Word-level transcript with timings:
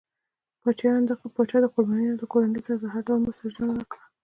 پاچا 0.61 0.93
د 1.61 1.65
قربانيانو 1.73 2.19
له 2.21 2.25
کورنۍ 2.31 2.61
سره 2.65 2.77
د 2.79 2.85
هر 2.93 3.01
ډول 3.07 3.19
مرستې 3.23 3.47
ژمنه 3.55 3.83
کړه. 3.91 4.03